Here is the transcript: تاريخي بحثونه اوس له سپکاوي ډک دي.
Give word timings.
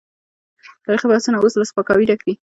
تاريخي 0.85 1.07
بحثونه 1.11 1.37
اوس 1.39 1.53
له 1.57 1.65
سپکاوي 1.71 2.05
ډک 2.09 2.21
دي. 2.27 2.33